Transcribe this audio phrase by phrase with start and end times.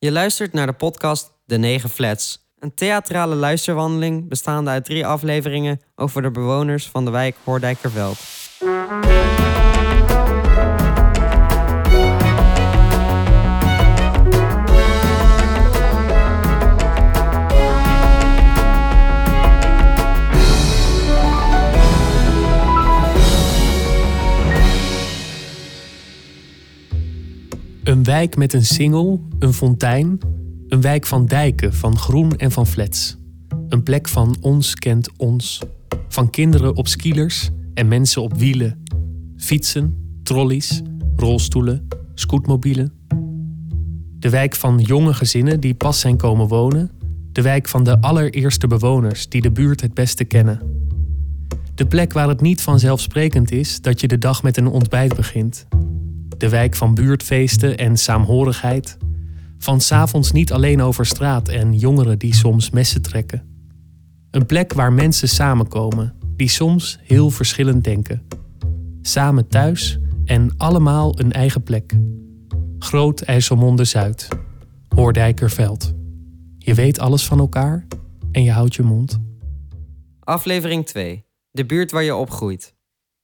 [0.00, 2.50] Je luistert naar de podcast De Negen Flats.
[2.58, 8.18] Een theatrale luisterwandeling bestaande uit drie afleveringen over de bewoners van de wijk Hoordijkerveld.
[27.88, 30.18] Een wijk met een singel, een fontein.
[30.68, 33.16] Een wijk van dijken, van groen en van flats.
[33.68, 35.62] Een plek van ons kent ons.
[36.08, 38.82] Van kinderen op skielers en mensen op wielen.
[39.36, 40.82] Fietsen, trolleys,
[41.16, 42.92] rolstoelen, scootmobielen.
[44.18, 46.90] De wijk van jonge gezinnen die pas zijn komen wonen.
[47.32, 50.60] De wijk van de allereerste bewoners die de buurt het beste kennen.
[51.74, 55.66] De plek waar het niet vanzelfsprekend is dat je de dag met een ontbijt begint
[56.38, 58.96] de wijk van buurtfeesten en saamhorigheid.
[59.58, 63.42] Van s'avonds niet alleen over straat en jongeren die soms messen trekken.
[64.30, 68.22] Een plek waar mensen samenkomen, die soms heel verschillend denken.
[69.02, 71.98] Samen thuis en allemaal een eigen plek.
[72.78, 74.28] Groot IJsselmonde Zuid,
[74.88, 75.94] Hoordijkerveld.
[76.58, 77.86] Je weet alles van elkaar
[78.32, 79.20] en je houdt je mond.
[80.20, 81.24] Aflevering 2.
[81.50, 82.76] De buurt waar je opgroeit.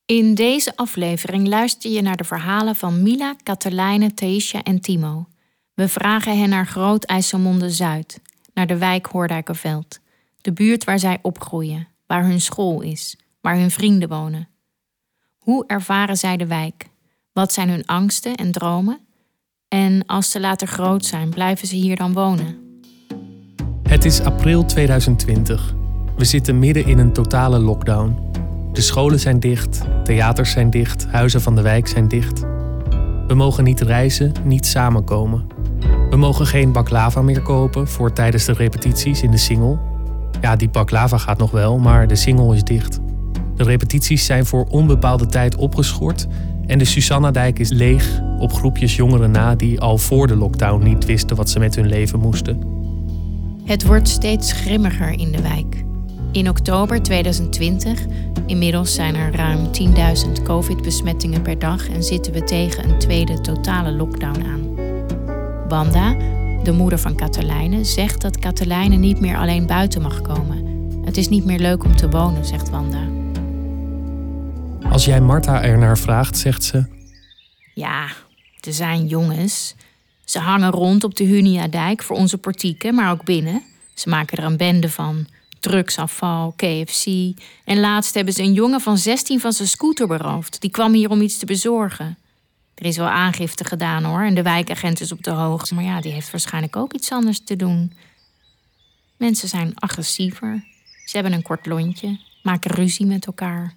[0.06, 5.26] In deze aflevering luister je naar de verhalen van Mila, Katelijne, Taisha en Timo.
[5.74, 8.20] We vragen hen naar Groot IJsselmonde Zuid,
[8.54, 10.00] naar de wijk Hoordijkerveld.
[10.40, 14.48] De buurt waar zij opgroeien, waar hun school is, waar hun vrienden wonen.
[15.38, 16.88] Hoe ervaren zij de wijk?
[17.32, 19.00] Wat zijn hun angsten en dromen?
[19.68, 22.82] En als ze later groot zijn, blijven ze hier dan wonen?
[23.82, 25.74] Het is april 2020.
[26.16, 28.33] We zitten midden in een totale lockdown.
[28.74, 32.40] De scholen zijn dicht, theaters zijn dicht, huizen van de wijk zijn dicht.
[33.26, 35.46] We mogen niet reizen, niet samenkomen.
[36.10, 39.78] We mogen geen baklava meer kopen voor tijdens de repetities in de single.
[40.40, 43.00] Ja, die baklava gaat nog wel, maar de single is dicht.
[43.56, 46.26] De repetities zijn voor onbepaalde tijd opgeschort
[46.66, 51.04] en de Susanna-dijk is leeg op groepjes jongeren na die al voor de lockdown niet
[51.04, 52.60] wisten wat ze met hun leven moesten.
[53.64, 55.83] Het wordt steeds grimmiger in de wijk.
[56.34, 58.00] In oktober 2020,
[58.46, 59.70] inmiddels zijn er ruim
[60.36, 64.74] 10.000 COVID-besmettingen per dag en zitten we tegen een tweede totale lockdown aan.
[65.68, 66.12] Wanda,
[66.62, 70.90] de moeder van Katelijne, zegt dat Katelijne niet meer alleen buiten mag komen.
[71.04, 73.08] Het is niet meer leuk om te wonen, zegt Wanda.
[74.90, 76.84] Als jij Marta ernaar vraagt, zegt ze:
[77.74, 78.06] Ja,
[78.60, 79.74] er zijn jongens.
[80.24, 83.62] Ze hangen rond op de Hunia-dijk voor onze portieken, maar ook binnen.
[83.94, 85.26] Ze maken er een bende van
[85.64, 87.06] drugsafval, KFC.
[87.64, 90.60] En laatst hebben ze een jongen van 16 van zijn scooter beroofd.
[90.60, 92.18] Die kwam hier om iets te bezorgen.
[92.74, 95.74] Er is wel aangifte gedaan hoor, en de wijkagent is op de hoogte.
[95.74, 97.92] Maar ja, die heeft waarschijnlijk ook iets anders te doen.
[99.16, 100.64] Mensen zijn agressiever.
[101.04, 103.74] Ze hebben een kort lontje, maken ruzie met elkaar.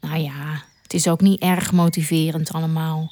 [0.00, 3.10] Nou ja, het is ook niet erg motiverend allemaal.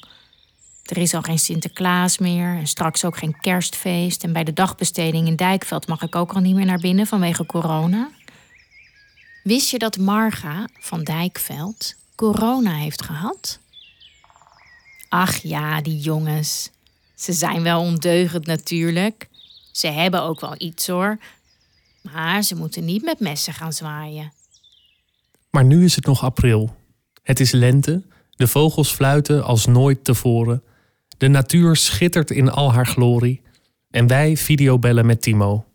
[0.85, 4.23] Er is al geen Sinterklaas meer en straks ook geen kerstfeest.
[4.23, 7.45] En bij de dagbesteding in Dijkveld mag ik ook al niet meer naar binnen vanwege
[7.45, 8.09] corona.
[9.43, 13.59] Wist je dat Marga van Dijkveld corona heeft gehad?
[15.09, 16.71] Ach ja, die jongens.
[17.15, 19.27] Ze zijn wel ondeugend natuurlijk.
[19.71, 21.17] Ze hebben ook wel iets hoor.
[22.01, 24.33] Maar ze moeten niet met messen gaan zwaaien.
[25.49, 26.75] Maar nu is het nog april.
[27.23, 28.03] Het is lente,
[28.35, 30.63] de vogels fluiten als nooit tevoren.
[31.17, 33.41] De natuur schittert in al haar glorie.
[33.89, 35.65] En wij videobellen met Timo.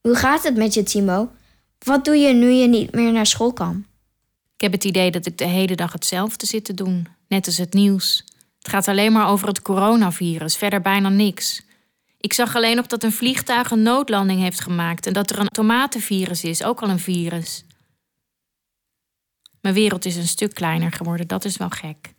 [0.00, 1.30] Hoe gaat het met je, Timo?
[1.78, 3.86] Wat doe je nu je niet meer naar school kan?
[4.54, 7.56] Ik heb het idee dat ik de hele dag hetzelfde zit te doen, net als
[7.56, 8.24] het nieuws.
[8.58, 11.62] Het gaat alleen maar over het coronavirus, verder bijna niks.
[12.18, 15.48] Ik zag alleen nog dat een vliegtuig een noodlanding heeft gemaakt en dat er een
[15.48, 17.64] tomatenvirus is, ook al een virus.
[19.60, 22.14] Mijn wereld is een stuk kleiner geworden, dat is wel gek.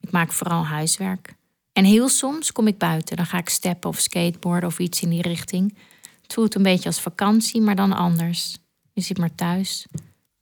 [0.00, 1.34] Ik maak vooral huiswerk.
[1.74, 3.16] En heel soms kom ik buiten.
[3.16, 5.76] Dan ga ik steppen of skateboarden of iets in die richting.
[6.22, 8.56] Het voelt een beetje als vakantie, maar dan anders.
[8.92, 9.86] Je zit maar thuis.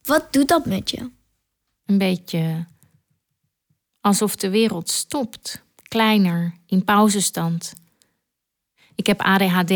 [0.02, 1.10] Wat doet dat met je?
[1.86, 2.66] Een beetje
[4.00, 5.62] alsof de wereld stopt.
[5.88, 7.72] Kleiner, in pauzestand.
[8.94, 9.70] Ik heb ADHD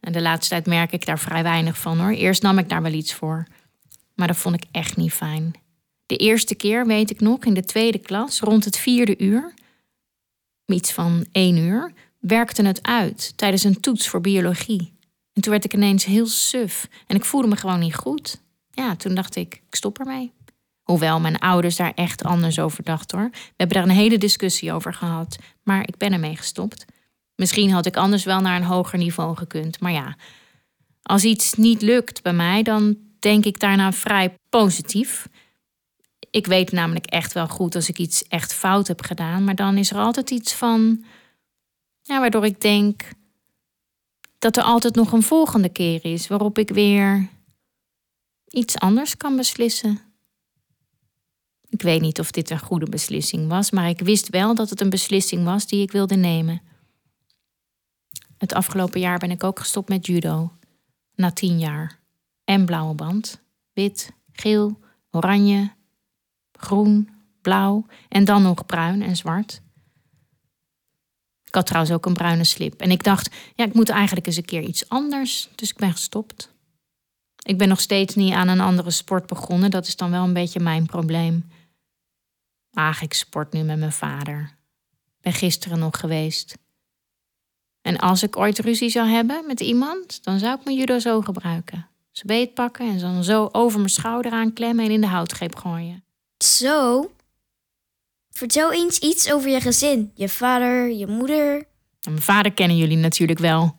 [0.00, 2.10] en de laatste tijd merk ik daar vrij weinig van hoor.
[2.10, 3.46] Eerst nam ik daar wel iets voor,
[4.14, 5.52] maar dat vond ik echt niet fijn.
[6.06, 9.54] De eerste keer, weet ik nog, in de tweede klas, rond het vierde uur,
[10.74, 14.96] iets van één uur, werkte het uit tijdens een toets voor biologie.
[15.32, 18.42] En toen werd ik ineens heel suf en ik voelde me gewoon niet goed.
[18.70, 20.32] Ja, toen dacht ik, ik stop ermee.
[20.82, 23.28] Hoewel mijn ouders daar echt anders over dachten hoor.
[23.30, 26.84] We hebben daar een hele discussie over gehad, maar ik ben ermee gestopt.
[27.34, 29.80] Misschien had ik anders wel naar een hoger niveau gekund.
[29.80, 30.16] Maar ja,
[31.02, 35.28] als iets niet lukt bij mij, dan denk ik daarna vrij positief.
[36.30, 39.44] Ik weet namelijk echt wel goed als ik iets echt fout heb gedaan.
[39.44, 41.04] Maar dan is er altijd iets van.
[42.02, 43.02] Ja, waardoor ik denk
[44.38, 47.28] dat er altijd nog een volgende keer is waarop ik weer
[48.48, 50.00] iets anders kan beslissen.
[51.68, 54.80] Ik weet niet of dit een goede beslissing was, maar ik wist wel dat het
[54.80, 56.62] een beslissing was die ik wilde nemen.
[58.38, 60.52] Het afgelopen jaar ben ik ook gestopt met judo.
[61.14, 61.98] Na tien jaar.
[62.44, 63.40] En blauwe band.
[63.72, 64.78] Wit, geel,
[65.10, 65.72] oranje,
[66.58, 67.08] groen,
[67.42, 69.62] blauw en dan nog bruin en zwart.
[71.44, 72.80] Ik had trouwens ook een bruine slip.
[72.80, 75.48] En ik dacht, ja, ik moet eigenlijk eens een keer iets anders.
[75.54, 76.52] Dus ik ben gestopt.
[77.42, 79.70] Ik ben nog steeds niet aan een andere sport begonnen.
[79.70, 81.50] Dat is dan wel een beetje mijn probleem.
[82.72, 84.56] Ach, ik sport nu met mijn vader.
[85.20, 86.58] Ben gisteren nog geweest.
[87.82, 91.20] En als ik ooit ruzie zou hebben met iemand, dan zou ik mijn judo zo
[91.20, 91.88] gebruiken.
[92.10, 96.04] Ze beet pakken en dan zo over mijn schouder aanklemmen en in de houtgreep gooien.
[96.38, 97.10] Zo?
[98.30, 100.10] Vertel eens iets over je gezin.
[100.14, 101.56] Je vader, je moeder.
[102.00, 103.76] En mijn vader kennen jullie natuurlijk wel.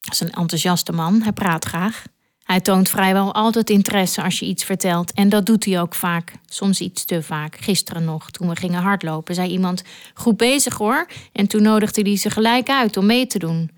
[0.00, 2.04] Hij is een enthousiaste man, hij praat graag.
[2.46, 5.12] Hij toont vrijwel altijd interesse als je iets vertelt.
[5.12, 6.32] En dat doet hij ook vaak.
[6.46, 7.56] Soms iets te vaak.
[7.56, 9.82] Gisteren nog, toen we gingen hardlopen, zei iemand:
[10.14, 11.06] Goed bezig hoor.
[11.32, 13.70] En toen nodigde hij ze gelijk uit om mee te doen.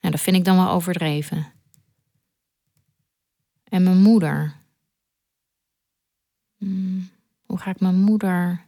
[0.00, 1.52] Nou, dat vind ik dan wel overdreven.
[3.64, 4.54] En mijn moeder.
[6.56, 7.10] Hmm,
[7.46, 8.66] hoe ga ik mijn moeder.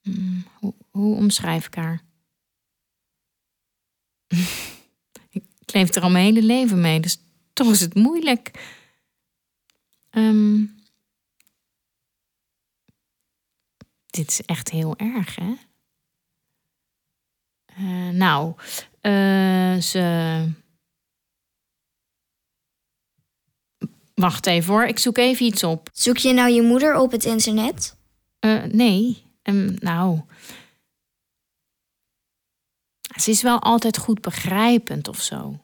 [0.00, 2.02] Hmm, hoe, hoe omschrijf ik haar?
[5.30, 7.18] ik leef er al mijn hele leven mee, dus
[7.52, 8.74] toch is het moeilijk.
[10.10, 10.64] Ehm,
[14.06, 15.54] dit is echt heel erg, hè?
[17.64, 18.54] Eh, nou,
[19.00, 20.64] eh, ze.
[24.20, 25.88] Wacht even hoor, ik zoek even iets op.
[25.92, 27.96] Zoek je nou je moeder op het internet?
[28.38, 30.20] Eh, nee, Ehm, nou.
[33.16, 35.60] Ze is wel altijd goed begrijpend of zo.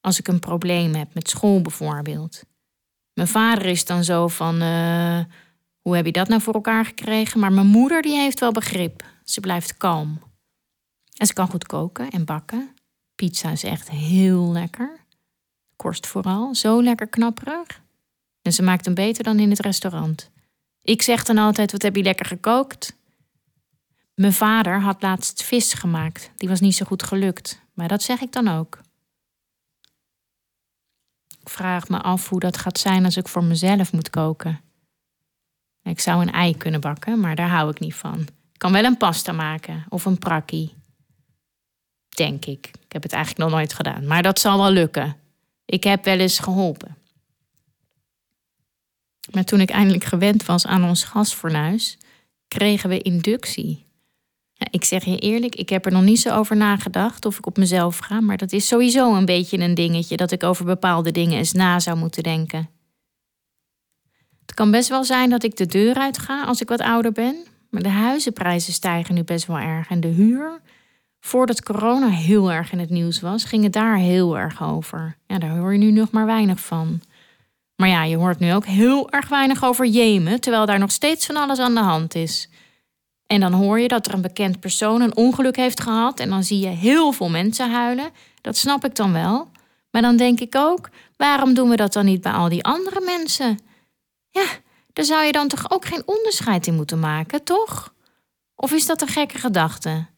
[0.00, 2.42] Als ik een probleem heb met school bijvoorbeeld.
[3.12, 5.24] Mijn vader is dan zo van: eh,
[5.80, 7.40] hoe heb je dat nou voor elkaar gekregen?
[7.40, 9.04] Maar mijn moeder die heeft wel begrip.
[9.24, 10.22] Ze blijft kalm.
[11.16, 12.74] En ze kan goed koken en bakken.
[13.14, 15.01] Pizza is echt heel lekker.
[15.76, 17.80] Korst vooral, zo lekker knapperig.
[18.42, 20.30] En ze maakt hem beter dan in het restaurant.
[20.82, 22.96] Ik zeg dan altijd: wat heb je lekker gekookt?
[24.14, 26.30] Mijn vader had laatst vis gemaakt.
[26.36, 27.60] Die was niet zo goed gelukt.
[27.74, 28.80] Maar dat zeg ik dan ook.
[31.40, 34.60] Ik vraag me af hoe dat gaat zijn als ik voor mezelf moet koken.
[35.82, 38.20] Ik zou een ei kunnen bakken, maar daar hou ik niet van.
[38.52, 40.74] Ik kan wel een pasta maken of een prakkie.
[42.08, 42.66] Denk ik.
[42.66, 45.16] Ik heb het eigenlijk nog nooit gedaan, maar dat zal wel lukken.
[45.72, 46.96] Ik heb wel eens geholpen.
[49.30, 51.98] Maar toen ik eindelijk gewend was aan ons gasfornuis,
[52.48, 53.86] kregen we inductie.
[54.70, 57.56] Ik zeg je eerlijk, ik heb er nog niet zo over nagedacht of ik op
[57.56, 61.38] mezelf ga, maar dat is sowieso een beetje een dingetje dat ik over bepaalde dingen
[61.38, 62.70] eens na zou moeten denken.
[64.40, 67.12] Het kan best wel zijn dat ik de deur uit ga als ik wat ouder
[67.12, 70.60] ben, maar de huizenprijzen stijgen nu best wel erg en de huur.
[71.24, 75.16] Voordat corona heel erg in het nieuws was, ging het daar heel erg over.
[75.26, 77.00] Ja, daar hoor je nu nog maar weinig van.
[77.76, 81.26] Maar ja, je hoort nu ook heel erg weinig over Jemen, terwijl daar nog steeds
[81.26, 82.48] van alles aan de hand is.
[83.26, 86.44] En dan hoor je dat er een bekend persoon een ongeluk heeft gehad en dan
[86.44, 88.10] zie je heel veel mensen huilen.
[88.40, 89.50] Dat snap ik dan wel.
[89.90, 93.00] Maar dan denk ik ook, waarom doen we dat dan niet bij al die andere
[93.00, 93.58] mensen?
[94.30, 94.46] Ja,
[94.92, 97.94] daar zou je dan toch ook geen onderscheid in moeten maken, toch?
[98.54, 100.10] Of is dat een gekke gedachte?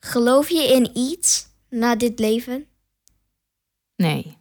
[0.00, 2.66] Geloof je in iets na dit leven?
[3.96, 4.36] Nee.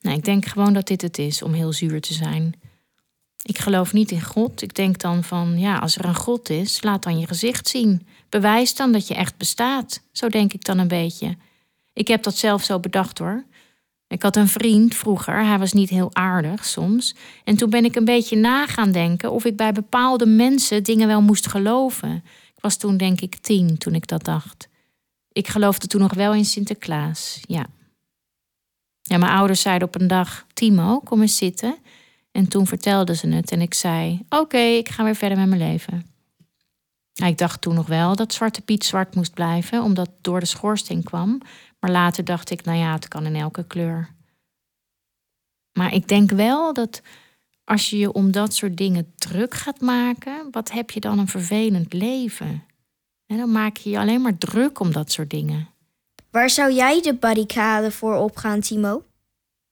[0.00, 2.60] Ik denk gewoon dat dit het is om heel zuur te zijn.
[3.42, 4.62] Ik geloof niet in God.
[4.62, 8.06] Ik denk dan van, ja, als er een God is, laat dan je gezicht zien.
[8.28, 10.02] Bewijs dan dat je echt bestaat.
[10.12, 11.36] Zo denk ik dan een beetje.
[11.92, 13.44] Ik heb dat zelf zo bedacht hoor.
[14.08, 17.14] Ik had een vriend vroeger, hij was niet heel aardig soms.
[17.44, 21.06] En toen ben ik een beetje na gaan denken of ik bij bepaalde mensen dingen
[21.06, 22.24] wel moest geloven.
[22.54, 24.68] Ik was toen denk ik tien toen ik dat dacht.
[25.32, 27.66] Ik geloofde toen nog wel in Sinterklaas, ja.
[29.02, 31.78] Ja, mijn ouders zeiden op een dag: Timo, kom eens zitten.
[32.32, 35.60] En toen vertelden ze het en ik zei: Oké, ik ga weer verder met mijn
[35.60, 36.06] leven.
[37.14, 40.46] ik dacht toen nog wel dat Zwarte Piet zwart moest blijven, omdat het door de
[40.46, 41.40] schoorsteen kwam.
[41.80, 44.14] Maar later dacht ik: Nou ja, het kan in elke kleur.
[45.72, 47.02] Maar ik denk wel dat
[47.64, 51.28] als je je om dat soort dingen druk gaat maken, wat heb je dan een
[51.28, 52.64] vervelend leven?
[53.30, 55.68] En dan maak je je alleen maar druk om dat soort dingen.
[56.30, 59.04] Waar zou jij de barricade voor opgaan, Timo?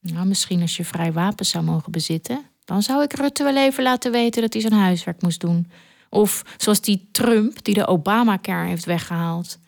[0.01, 2.47] Nou, misschien als je vrij wapens zou mogen bezitten.
[2.65, 5.71] Dan zou ik Rutte wel even laten weten dat hij zijn huiswerk moest doen.
[6.09, 9.59] Of zoals die Trump die de Obamacare heeft weggehaald.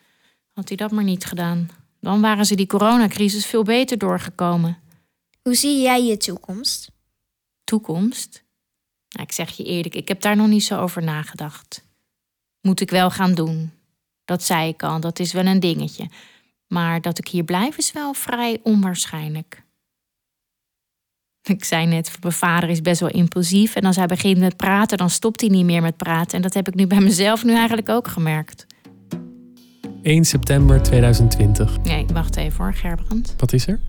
[0.52, 1.70] Had hij dat maar niet gedaan.
[2.00, 4.78] Dan waren ze die coronacrisis veel beter doorgekomen.
[5.42, 6.90] Hoe zie jij je toekomst?
[7.64, 8.44] Toekomst?
[9.08, 11.84] Nou, ik zeg je eerlijk, ik heb daar nog niet zo over nagedacht.
[12.60, 13.78] Moet ik wel gaan doen.
[14.30, 16.08] Dat zei ik al, dat is wel een dingetje.
[16.66, 19.64] Maar dat ik hier blijf is wel vrij onwaarschijnlijk.
[21.42, 23.74] Ik zei net, mijn vader is best wel impulsief.
[23.74, 26.36] En als hij begint met praten, dan stopt hij niet meer met praten.
[26.36, 28.66] En dat heb ik nu bij mezelf nu eigenlijk ook gemerkt.
[30.02, 31.78] 1 september 2020.
[31.82, 33.34] Nee, wacht even hoor, Gerbrand.
[33.36, 33.80] Wat is er?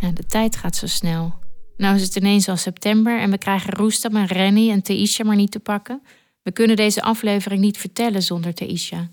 [0.00, 1.34] Ja, de tijd gaat zo snel.
[1.76, 5.36] Nou is het ineens al september en we krijgen Roestam en Renny en Taisha maar
[5.36, 6.02] niet te pakken.
[6.42, 9.10] We kunnen deze aflevering niet vertellen zonder Taisha.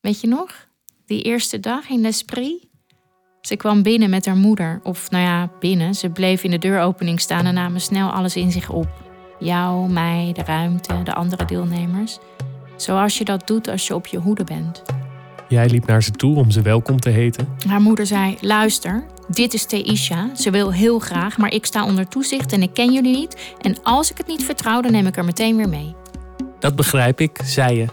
[0.00, 0.66] Weet je nog?
[1.06, 2.66] Die eerste dag in L'Esprit?
[3.40, 4.80] Ze kwam binnen met haar moeder.
[4.82, 5.94] Of nou ja, binnen.
[5.94, 8.88] Ze bleef in de deuropening staan en namen snel alles in zich op.
[9.38, 12.18] Jou, mij, de ruimte, de andere deelnemers.
[12.76, 14.82] Zoals je dat doet als je op je hoede bent.
[15.48, 17.48] Jij liep naar ze toe om ze welkom te heten.
[17.66, 20.34] Haar moeder zei: Luister, dit is Theisha.
[20.34, 23.54] Ze wil heel graag, maar ik sta onder toezicht en ik ken jullie niet.
[23.60, 25.94] En als ik het niet vertrouw, dan neem ik er meteen weer mee.
[26.58, 27.86] Dat begrijp ik, zei je.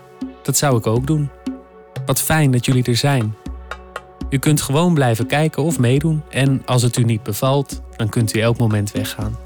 [0.43, 1.29] Dat zou ik ook doen.
[2.05, 3.35] Wat fijn dat jullie er zijn.
[4.29, 6.24] U kunt gewoon blijven kijken of meedoen.
[6.29, 9.38] En als het u niet bevalt, dan kunt u elk moment weggaan.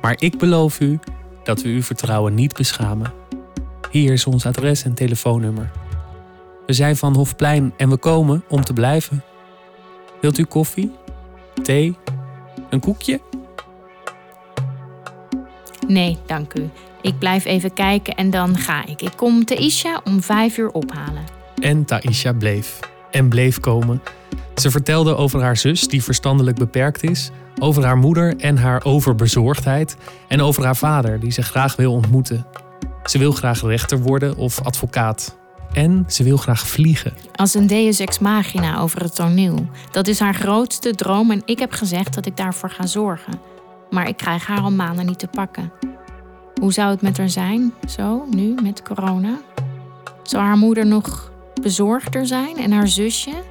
[0.00, 0.98] Maar ik beloof u
[1.44, 3.12] dat we uw vertrouwen niet beschamen.
[3.90, 5.70] Hier is ons adres en telefoonnummer.
[6.66, 9.24] We zijn van Hofplein en we komen om te blijven.
[10.20, 10.92] Wilt u koffie?
[11.62, 11.96] Thee?
[12.70, 13.20] Een koekje?
[15.86, 16.70] Nee, dank u.
[17.02, 19.02] Ik blijf even kijken en dan ga ik.
[19.02, 21.35] Ik kom Theisha om vijf uur ophalen.
[21.60, 22.80] En Taisha bleef.
[23.10, 24.02] En bleef komen.
[24.54, 29.96] Ze vertelde over haar zus, die verstandelijk beperkt is, over haar moeder en haar overbezorgdheid,
[30.28, 32.46] en over haar vader, die ze graag wil ontmoeten.
[33.04, 35.36] Ze wil graag rechter worden of advocaat.
[35.72, 37.12] En ze wil graag vliegen.
[37.34, 39.66] Als een deus ex machina over het toneel.
[39.90, 43.40] Dat is haar grootste droom en ik heb gezegd dat ik daarvoor ga zorgen.
[43.90, 45.72] Maar ik krijg haar al maanden niet te pakken.
[46.60, 49.38] Hoe zou het met haar zijn, zo, nu, met corona?
[50.22, 53.42] Zou haar moeder nog bezorgder zijn en haar zusje?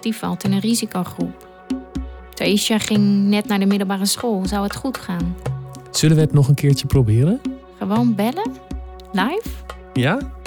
[0.00, 1.48] Die valt in een risicogroep.
[2.34, 4.46] Taisha ging net naar de middelbare school.
[4.46, 5.36] Zou het goed gaan?
[5.90, 7.40] Zullen we het nog een keertje proberen?
[7.78, 8.52] Gewoon bellen?
[9.12, 9.48] Live?
[9.92, 10.42] Ja?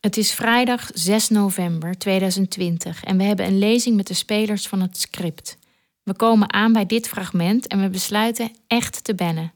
[0.00, 4.80] Het is vrijdag 6 november 2020 en we hebben een lezing met de spelers van
[4.80, 5.56] het script.
[6.02, 9.52] We komen aan bij dit fragment en we besluiten echt te bellen.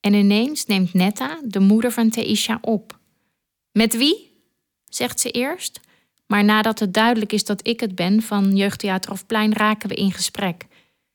[0.00, 2.98] En ineens neemt Netta, de moeder van Theisha, op.
[3.72, 4.34] Met wie?
[4.84, 5.80] zegt ze eerst.
[6.26, 10.12] Maar nadat het duidelijk is dat ik het ben van Jeugdtheater Hofplein, raken we in
[10.12, 10.66] gesprek.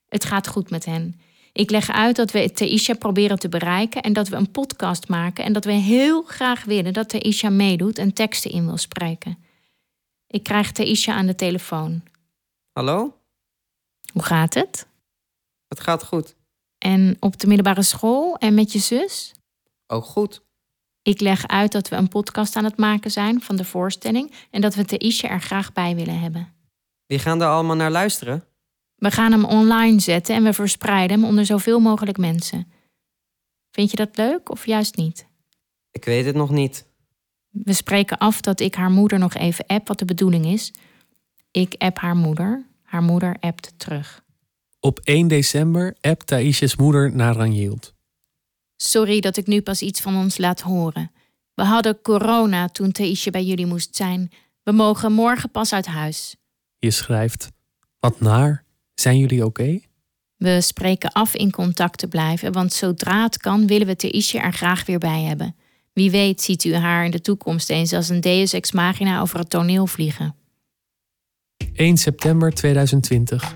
[0.07, 1.19] Het gaat goed met hen.
[1.53, 5.43] Ik leg uit dat we Theisha proberen te bereiken en dat we een podcast maken
[5.43, 9.37] en dat we heel graag willen dat Theisha meedoet en teksten in wil spreken.
[10.27, 12.03] Ik krijg Theisha aan de telefoon.
[12.71, 13.20] Hallo?
[14.11, 14.87] Hoe gaat het?
[15.67, 16.35] Het gaat goed.
[16.77, 19.33] En op de middelbare school en met je zus?
[19.87, 20.41] Ook goed.
[21.01, 24.61] Ik leg uit dat we een podcast aan het maken zijn van de voorstelling en
[24.61, 26.53] dat we Theisha er graag bij willen hebben.
[27.05, 28.43] Wie gaan er allemaal naar luisteren?
[28.95, 32.71] We gaan hem online zetten en we verspreiden hem onder zoveel mogelijk mensen.
[33.71, 35.27] Vind je dat leuk of juist niet?
[35.91, 36.85] Ik weet het nog niet.
[37.49, 40.73] We spreken af dat ik haar moeder nog even app wat de bedoeling is.
[41.51, 44.23] Ik app haar moeder, haar moeder appt terug.
[44.79, 47.93] Op 1 december appt Taisha's moeder naar Ranjild.
[48.75, 51.11] Sorry dat ik nu pas iets van ons laat horen.
[51.53, 54.31] We hadden corona toen Theisje bij jullie moest zijn.
[54.63, 56.35] We mogen morgen pas uit huis.
[56.77, 57.49] Je schrijft:
[57.99, 58.63] Wat naar?
[58.93, 59.79] Zijn jullie oké?
[60.37, 64.53] We spreken af in contact te blijven, want zodra het kan willen we Theisje er
[64.53, 65.55] graag weer bij hebben.
[65.93, 69.39] Wie weet ziet u haar in de toekomst eens als een deus ex machina over
[69.39, 70.35] het toneel vliegen.
[71.73, 73.55] 1 september 2020.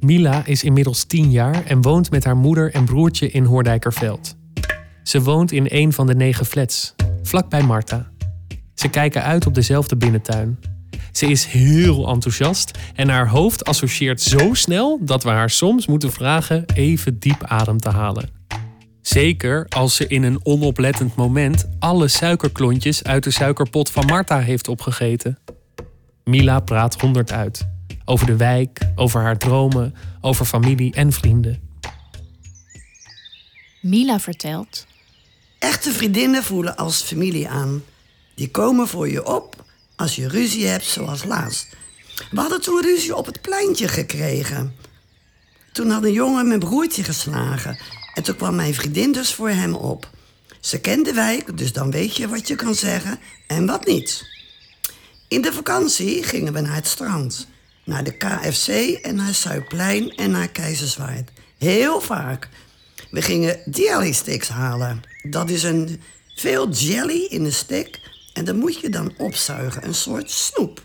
[0.00, 4.36] Mila is inmiddels 10 jaar en woont met haar moeder en broertje in Hoordijkerveld.
[5.02, 8.10] Ze woont in een van de negen flats, vlakbij Marta.
[8.74, 10.58] Ze kijken uit op dezelfde binnentuin.
[11.12, 16.12] Ze is heel enthousiast en haar hoofd associeert zo snel dat we haar soms moeten
[16.12, 18.28] vragen even diep adem te halen.
[19.00, 24.68] Zeker als ze in een onoplettend moment alle suikerklontjes uit de suikerpot van Marta heeft
[24.68, 25.38] opgegeten.
[26.30, 27.66] Mila praat honderd uit.
[28.04, 31.60] Over de wijk, over haar dromen, over familie en vrienden.
[33.80, 34.86] Mila vertelt.
[35.58, 37.82] Echte vriendinnen voelen als familie aan.
[38.34, 39.64] Die komen voor je op
[39.96, 41.76] als je ruzie hebt, zoals laatst.
[42.30, 44.74] We hadden toen ruzie op het pleintje gekregen.
[45.72, 47.78] Toen had een jongen mijn broertje geslagen.
[48.14, 50.10] En toen kwam mijn vriendin dus voor hem op.
[50.60, 54.24] Ze kent de wijk, dus dan weet je wat je kan zeggen en wat niet.
[55.30, 57.46] In de vakantie gingen we naar het strand.
[57.84, 58.68] Naar de KFC
[59.02, 61.30] en naar Zuidplein en naar Keizerswaard.
[61.58, 62.48] Heel vaak.
[63.10, 65.02] We gingen jelly sticks halen.
[65.22, 66.00] Dat is een
[66.34, 68.00] veel jelly in een stick
[68.32, 70.84] en dat moet je dan opzuigen, een soort snoep.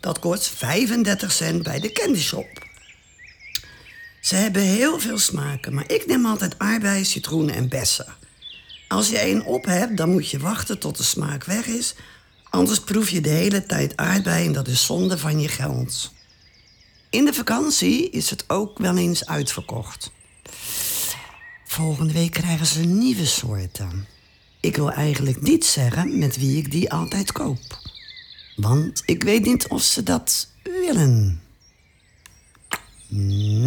[0.00, 2.66] Dat kost 35 cent bij de candy shop.
[4.20, 8.14] Ze hebben heel veel smaken, maar ik neem altijd aardbei, citroenen en bessen.
[8.88, 11.94] Als je één op hebt, dan moet je wachten tot de smaak weg is.
[12.50, 16.12] Anders proef je de hele tijd aardbei en dat is zonde van je geld.
[17.10, 20.12] In de vakantie is het ook wel eens uitverkocht.
[21.64, 24.06] Volgende week krijgen ze nieuwe soorten.
[24.60, 27.78] Ik wil eigenlijk niet zeggen met wie ik die altijd koop.
[28.56, 31.42] Want ik weet niet of ze dat willen.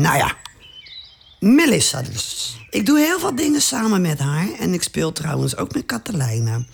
[0.01, 0.37] Nou ja,
[1.39, 2.57] Melissa dus.
[2.69, 6.65] Ik doe heel veel dingen samen met haar en ik speel trouwens ook met Katelijne.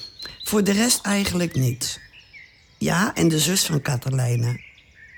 [0.50, 2.00] Voor de rest eigenlijk niet.
[2.78, 4.60] Ja, en de zus van Katelijne.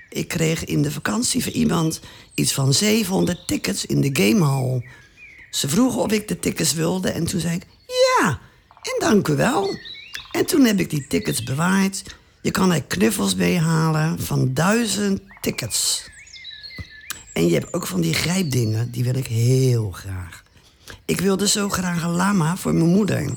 [0.08, 2.00] Ik kreeg in de vakantie van iemand
[2.34, 4.86] iets van 700 tickets in de gamehall.
[5.50, 8.40] Ze vroegen of ik de tickets wilde en toen zei ik ja,
[8.82, 9.76] en dank u wel.
[10.32, 12.02] En toen heb ik die tickets bewaard.
[12.42, 16.04] Je kan er knuffels mee halen van duizend tickets.
[17.32, 20.42] En je hebt ook van die grijpdingen, die wil ik heel graag.
[21.04, 23.36] Ik wilde zo graag een lama voor mijn moeder.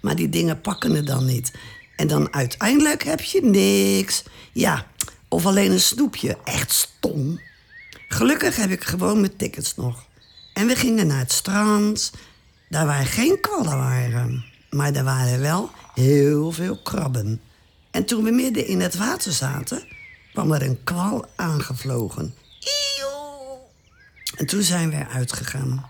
[0.00, 1.52] Maar die dingen pakken het dan niet.
[1.96, 4.22] En dan uiteindelijk heb je niks.
[4.52, 4.86] Ja,
[5.28, 6.38] of alleen een snoepje.
[6.44, 7.40] Echt stom.
[8.08, 10.04] Gelukkig heb ik gewoon mijn tickets nog.
[10.54, 12.12] En we gingen naar het strand.
[12.68, 14.44] Daar waar geen kwallen waren.
[14.70, 17.40] Maar er waren wel heel veel krabben.
[17.90, 19.86] En toen we midden in het water zaten,
[20.32, 22.34] kwam er een kwal aangevlogen.
[22.60, 23.68] Eeuw.
[24.36, 25.86] En toen zijn we eruit gegaan.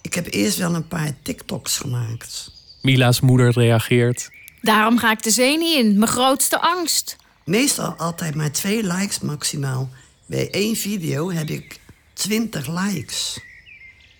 [0.00, 2.52] Ik heb eerst wel een paar TikToks gemaakt.
[2.82, 4.30] Mila's moeder reageert.
[4.60, 5.98] Daarom ga ik de zee niet in.
[5.98, 7.16] Mijn grootste angst.
[7.44, 9.88] Meestal altijd maar twee likes maximaal.
[10.26, 11.80] Bij één video heb ik
[12.12, 13.40] 20 likes.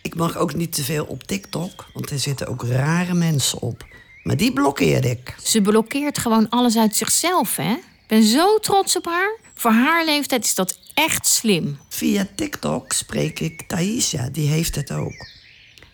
[0.03, 3.87] Ik mag ook niet te veel op TikTok, want er zitten ook rare mensen op.
[4.23, 5.37] Maar die blokkeer ik.
[5.43, 7.73] Ze blokkeert gewoon alles uit zichzelf, hè?
[7.73, 9.39] Ik ben zo trots op haar.
[9.55, 11.79] Voor haar leeftijd is dat echt slim.
[11.89, 15.27] Via TikTok spreek ik Thaisia, die heeft het ook.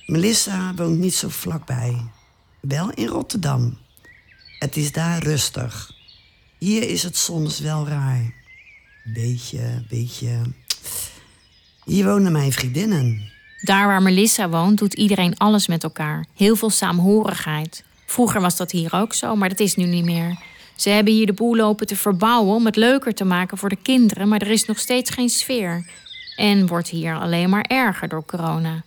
[0.07, 1.97] Melissa woont niet zo vlakbij.
[2.61, 3.79] Wel in Rotterdam.
[4.59, 5.91] Het is daar rustig.
[6.59, 8.35] Hier is het soms wel raar.
[9.05, 10.41] Beetje, beetje.
[11.85, 13.31] Hier wonen mijn vriendinnen.
[13.63, 16.27] Daar waar Melissa woont, doet iedereen alles met elkaar.
[16.35, 17.85] Heel veel saamhorigheid.
[18.07, 20.39] Vroeger was dat hier ook zo, maar dat is nu niet meer.
[20.77, 23.83] Ze hebben hier de boel lopen te verbouwen om het leuker te maken voor de
[23.83, 25.91] kinderen, maar er is nog steeds geen sfeer.
[26.37, 28.85] En wordt hier alleen maar erger door corona.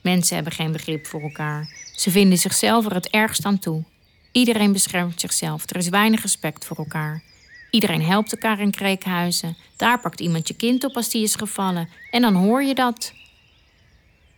[0.00, 1.81] Mensen hebben geen begrip voor elkaar.
[1.92, 3.84] Ze vinden zichzelf er het ergst aan toe.
[4.32, 5.70] Iedereen beschermt zichzelf.
[5.70, 7.22] Er is weinig respect voor elkaar.
[7.70, 9.56] Iedereen helpt elkaar in kreekhuizen.
[9.76, 11.88] Daar pakt iemand je kind op als die is gevallen.
[12.10, 13.12] En dan hoor je dat.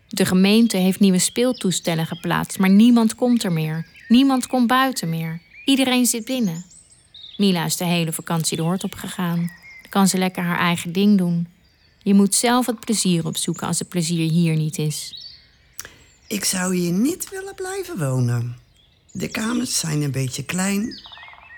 [0.09, 3.87] De gemeente heeft nieuwe speeltoestellen geplaatst, maar niemand komt er meer.
[4.09, 5.40] Niemand komt buiten meer.
[5.64, 6.64] Iedereen zit binnen.
[7.37, 9.38] Mila is de hele vakantie de hoort opgegaan.
[9.83, 11.49] Dan kan ze lekker haar eigen ding doen.
[12.03, 15.25] Je moet zelf het plezier opzoeken als het plezier hier niet is.
[16.35, 18.57] Ik zou hier niet willen blijven wonen.
[19.12, 21.01] De kamers zijn een beetje klein.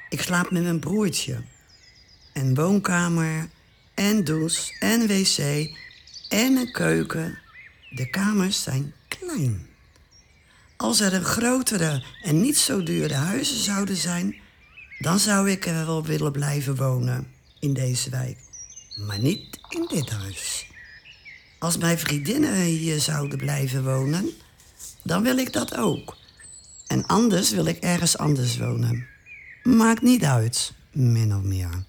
[0.08, 1.42] Ik slaap met mijn broertje.
[2.32, 3.48] Een woonkamer,
[3.94, 5.38] en douche, en wc,
[6.28, 7.38] en een keuken.
[7.90, 9.66] De kamers zijn klein.
[10.76, 14.34] Als er een grotere en niet zo dure huizen zouden zijn,
[14.98, 17.26] dan zou ik er wel willen blijven wonen
[17.60, 18.38] in deze wijk.
[19.06, 20.66] Maar niet in dit huis.
[21.58, 24.30] Als mijn vriendinnen hier zouden blijven wonen,
[25.06, 26.16] dan wil ik dat ook.
[26.86, 29.06] En anders wil ik ergens anders wonen.
[29.62, 31.84] Maakt niet uit, min of meer.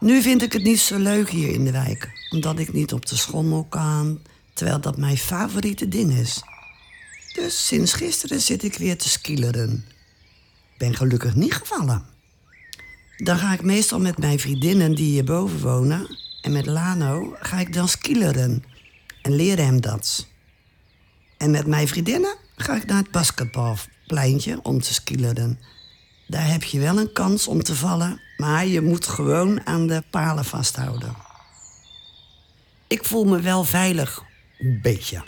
[0.00, 3.06] Nu vind ik het niet zo leuk hier in de wijk, omdat ik niet op
[3.06, 4.20] de schommel kan,
[4.54, 6.42] terwijl dat mijn favoriete ding is.
[7.32, 9.84] Dus sinds gisteren zit ik weer te skileren.
[10.78, 12.04] Ben gelukkig niet gevallen.
[13.16, 17.72] Dan ga ik meestal met mijn vriendinnen die hierboven wonen en met Lano ga ik
[17.72, 18.64] dan skileren
[19.22, 20.26] en leren hem dat.
[21.42, 25.58] En met mijn vriendinnen ga ik naar het basketbalpleintje om te skileren.
[26.26, 30.02] Daar heb je wel een kans om te vallen, Maar je moet gewoon aan de
[30.10, 31.16] palen vasthouden.
[32.86, 34.22] Ik voel me wel veilig.
[34.58, 35.24] Een beetje.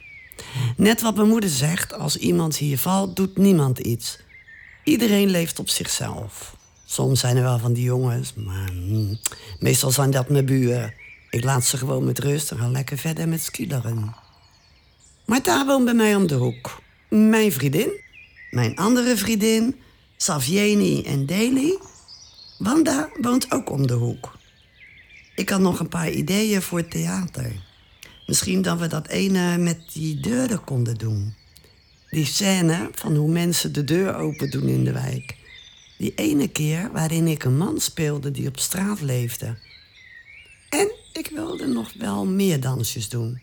[0.77, 4.19] Net wat mijn moeder zegt, als iemand hier valt, doet niemand iets.
[4.85, 6.57] Iedereen leeft op zichzelf.
[6.85, 9.19] Soms zijn er wel van die jongens, maar hmm,
[9.59, 10.95] meestal zijn dat mijn buren.
[11.31, 14.24] Ik laat ze gewoon met rust en ga lekker verder met skileren.
[15.25, 16.81] Maar daar woont bij mij om de hoek.
[17.09, 17.91] Mijn vriendin,
[18.51, 19.77] mijn andere vriendin,
[20.17, 21.79] Savieni en Deli.
[22.59, 24.39] Wanda woont ook om de hoek.
[25.35, 27.63] Ik had nog een paar ideeën voor het theater.
[28.27, 31.35] Misschien dat we dat ene met die deuren konden doen.
[32.11, 35.37] Die scène van hoe mensen de deur open doen in de wijk.
[35.99, 39.59] Die ene keer waarin ik een man speelde die op straat leefde.
[40.69, 43.41] En ik wilde nog wel meer dansjes doen.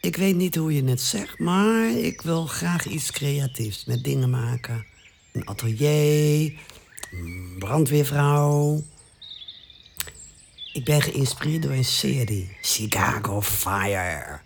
[0.00, 4.30] Ik weet niet hoe je het zegt, maar ik wil graag iets creatiefs met dingen
[4.30, 4.86] maken.
[5.32, 6.52] Een atelier,
[7.10, 8.82] een brandweervrouw.
[10.72, 14.40] Ik ben geïnspireerd door een serie, Chicago Fire.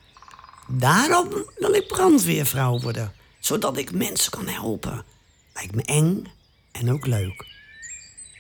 [0.69, 5.05] Daarom wil ik brandweervrouw worden, zodat ik mensen kan helpen.
[5.55, 6.27] Lijkt me eng
[6.73, 7.54] en ook leuk.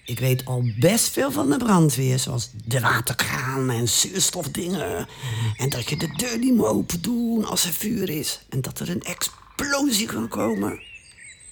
[0.04, 5.08] Ik weet al best veel van de brandweer, zoals de waterkraan en zuurstofdingen.
[5.56, 8.40] En dat je de deur niet moet open doen als er vuur is.
[8.48, 10.80] En dat er een explosie kan komen.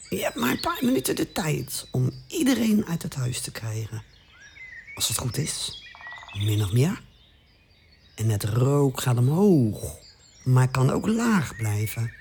[0.09, 4.03] Je hebt maar een paar minuten de tijd om iedereen uit het huis te krijgen.
[4.95, 5.83] Als het goed is,
[6.39, 7.03] min of meer.
[8.15, 9.97] En het rook gaat omhoog,
[10.45, 12.13] maar kan ook laag blijven.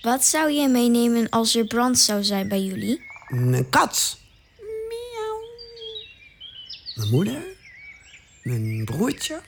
[0.00, 3.02] Wat zou je meenemen als er brand zou zijn bij jullie?
[3.28, 4.20] Een kat.
[6.94, 7.42] Mijn moeder.
[8.42, 9.40] Mijn broertje.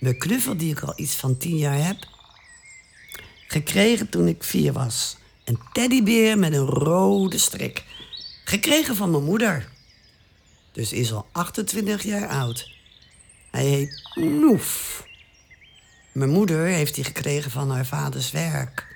[0.00, 1.96] Mijn knuffel die ik al iets van tien jaar heb.
[3.48, 5.16] Gekregen toen ik vier was.
[5.44, 7.84] Een teddybeer met een rode strik.
[8.44, 9.68] Gekregen van mijn moeder.
[10.72, 12.70] Dus is al 28 jaar oud.
[13.50, 15.02] Hij heet Noef.
[16.12, 18.86] Mijn moeder heeft die gekregen van haar vaders werk.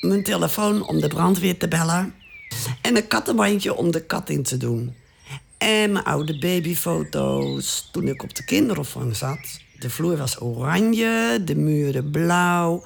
[0.00, 2.14] Mijn telefoon om de brandweer te bellen.
[2.80, 4.94] En een kattenbandje om de kat in te doen.
[5.58, 9.60] En mijn oude babyfoto's toen ik op de kinderopvang zat.
[9.78, 12.84] De vloer was oranje, de muren blauw.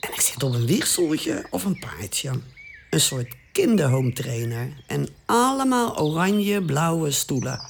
[0.00, 2.40] En ik zit op een wiegstoeltje of een paardje.
[2.90, 4.84] Een soort kinderhome trainer.
[4.86, 7.60] En allemaal oranje, blauwe stoelen.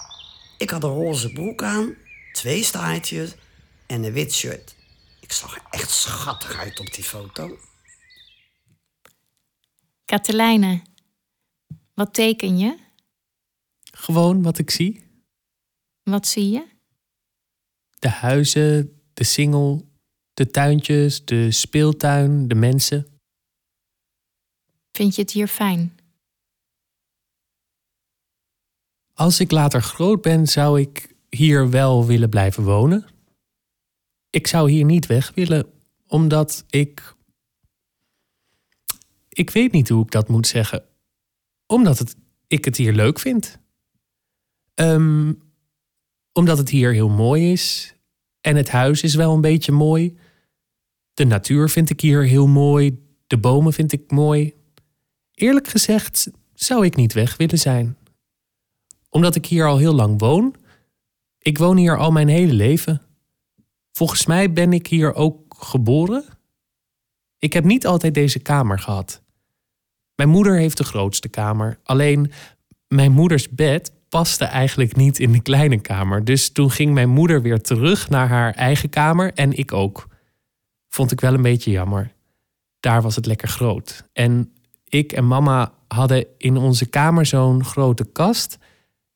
[0.59, 1.95] Ik had een roze broek aan,
[2.33, 3.35] twee staartjes
[3.87, 4.75] en een wit shirt.
[5.21, 7.59] Ik zag er echt schattig uit op die foto.
[10.05, 10.83] Katelijne,
[11.95, 12.86] wat teken je?
[13.97, 15.03] Gewoon wat ik zie.
[16.03, 16.67] Wat zie je?
[17.99, 19.89] De huizen, de singel,
[20.35, 23.07] de tuintjes, de speeltuin, de mensen.
[24.93, 25.99] Vind je het hier fijn?
[29.15, 33.07] Als ik later groot ben, zou ik hier wel willen blijven wonen.
[34.31, 35.73] Ik zou hier niet weg willen,
[36.07, 37.15] omdat ik.
[39.29, 40.85] Ik weet niet hoe ik dat moet zeggen.
[41.67, 43.65] Omdat het, ik het hier leuk vind.
[44.77, 45.33] Ehm,
[46.33, 47.95] omdat het hier heel mooi is.
[48.41, 50.19] En het huis is wel een beetje mooi.
[51.15, 53.03] De natuur vind ik hier heel mooi.
[53.27, 54.55] De bomen vind ik mooi.
[55.35, 57.97] Eerlijk gezegd zou ik niet weg willen zijn.
[59.09, 60.55] Omdat ik hier al heel lang woon.
[61.39, 63.03] Ik woon hier al mijn hele leven.
[63.93, 66.25] Volgens mij ben ik hier ook geboren.
[67.39, 69.23] Ik heb niet altijd deze kamer gehad.
[70.15, 71.79] Mijn moeder heeft de grootste kamer.
[71.83, 72.33] Alleen
[72.89, 76.25] mijn moeders bed paste eigenlijk niet in de kleine kamer.
[76.25, 80.09] Dus toen ging mijn moeder weer terug naar haar eigen kamer en ik ook.
[80.89, 82.13] Vond ik wel een beetje jammer.
[82.81, 84.09] Daar was het lekker groot.
[84.13, 84.53] En
[84.89, 88.59] ik en mama hadden in onze kamer zo'n grote kast.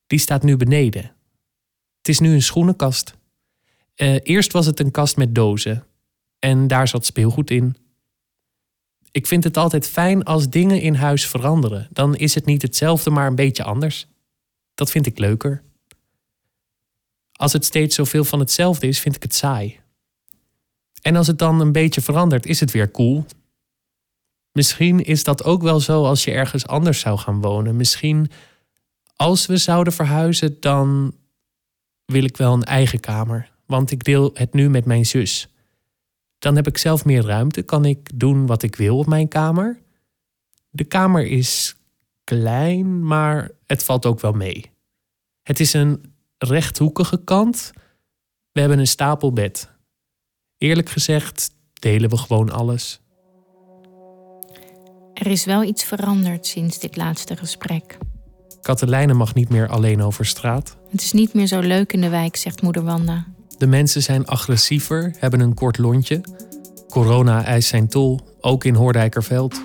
[0.07, 1.11] Die staat nu beneden.
[1.97, 3.17] Het is nu een schoenenkast.
[3.95, 5.85] Eh, eerst was het een kast met dozen.
[6.39, 7.75] En daar zat speelgoed in.
[9.11, 11.87] Ik vind het altijd fijn als dingen in huis veranderen.
[11.91, 14.10] Dan is het niet hetzelfde, maar een beetje anders.
[14.81, 15.63] Dat vind ik leuker.
[17.31, 19.79] Als het steeds zoveel van hetzelfde is, vind ik het saai.
[21.01, 23.25] En als het dan een beetje verandert, is het weer cool.
[24.51, 27.75] Misschien is dat ook wel zo als je ergens anders zou gaan wonen.
[27.75, 28.31] Misschien
[29.15, 31.15] als we zouden verhuizen, dan
[32.05, 33.51] wil ik wel een eigen kamer.
[33.65, 35.47] Want ik deel het nu met mijn zus.
[36.39, 39.79] Dan heb ik zelf meer ruimte, kan ik doen wat ik wil op mijn kamer.
[40.69, 41.75] De kamer is
[42.23, 44.70] klein, maar het valt ook wel mee.
[45.43, 47.71] Het is een rechthoekige kant.
[48.51, 49.69] We hebben een stapelbed.
[50.57, 53.01] Eerlijk gezegd delen we gewoon alles.
[55.13, 57.97] Er is wel iets veranderd sinds dit laatste gesprek.
[58.61, 60.77] Katelijne mag niet meer alleen over straat.
[60.89, 63.25] Het is niet meer zo leuk in de wijk, zegt moeder Wanda.
[63.57, 66.21] De mensen zijn agressiever, hebben een kort lontje.
[66.89, 69.61] Corona eist zijn tol, ook in Hoordijkerveld.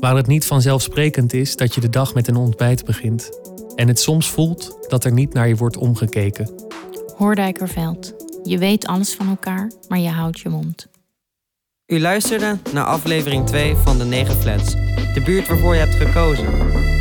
[0.00, 3.30] Waar het niet vanzelfsprekend is dat je de dag met een ontbijt begint.
[3.74, 6.50] En het soms voelt dat er niet naar je wordt omgekeken.
[7.16, 8.14] Hoordijkerveld.
[8.42, 10.88] Je weet alles van elkaar, maar je houdt je mond.
[11.86, 14.70] U luisterde naar aflevering 2 van de 9 Flats,
[15.14, 16.46] de buurt waarvoor je hebt gekozen.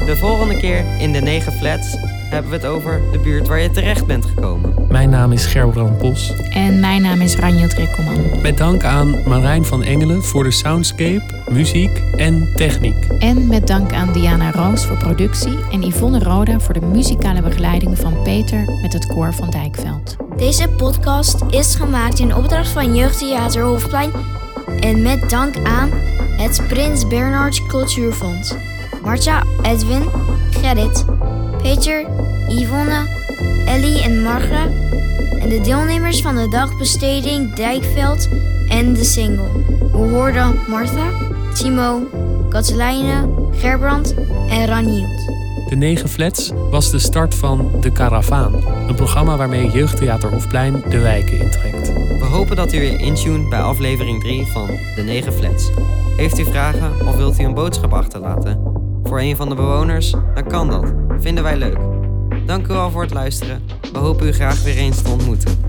[0.05, 1.95] De volgende keer in de 9 Flats
[2.29, 4.73] hebben we het over de buurt waar je terecht bent gekomen.
[4.89, 6.33] Mijn naam is Gerbrand Bos.
[6.49, 8.41] En mijn naam is Ranjot Rikkelman.
[8.41, 13.05] Met dank aan Marijn van Engelen voor de soundscape, muziek en techniek.
[13.19, 17.97] En met dank aan Diana Roos voor productie en Yvonne Roda voor de muzikale begeleiding
[17.97, 20.15] van Peter met het koor van Dijkveld.
[20.37, 24.11] Deze podcast is gemaakt in opdracht van Jeugdtheater Hofplein
[24.79, 25.89] en met dank aan
[26.37, 28.53] het Prins Bernhard Cultuurfonds.
[29.03, 30.09] Marta, Edwin,
[30.49, 31.05] Gerrit,
[31.61, 32.05] Peter,
[32.47, 33.07] Yvonne,
[33.65, 34.67] Ellie en Marga
[35.39, 38.29] en de deelnemers van de dagbesteding Dijkveld
[38.67, 39.49] en de single.
[39.91, 41.11] We hoorden Martha,
[41.53, 42.07] Timo,
[42.49, 44.13] Katelijne, Gerbrand
[44.49, 45.27] en Ranield.
[45.69, 48.53] De 9 Flats was de start van De Karavaan,
[48.87, 51.87] een programma waarmee Jeugdtheater Hofplein de wijken intrekt.
[52.19, 55.69] We hopen dat u weer intuned bij aflevering 3 van de 9 Flats.
[56.17, 58.61] Heeft u vragen of wilt u een boodschap achterlaten?
[59.03, 60.11] Voor een van de bewoners?
[60.11, 60.98] Dan kan dat.
[61.19, 61.77] Vinden wij leuk.
[62.45, 63.63] Dank u wel voor het luisteren.
[63.91, 65.68] We hopen u graag weer eens te ontmoeten.